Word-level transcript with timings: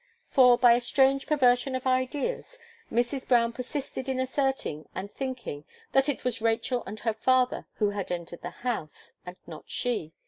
For, 0.31 0.57
by 0.57 0.73
a 0.73 0.81
strange 0.81 1.27
perversion 1.27 1.75
of 1.75 1.85
ideas, 1.85 2.57
Mrs. 2.91 3.27
Brown 3.27 3.53
persisted 3.53 4.09
in 4.09 4.19
asserting 4.19 4.89
and 4.95 5.13
thinking 5.13 5.63
that 5.91 6.09
it 6.09 6.23
was 6.23 6.41
Rachel 6.41 6.81
and 6.87 6.99
her 7.01 7.13
father 7.13 7.67
who 7.75 7.91
had 7.91 8.11
entered 8.11 8.41
the 8.41 8.49
house, 8.65 9.11
and 9.27 9.39
not 9.45 9.65
she. 9.67 10.11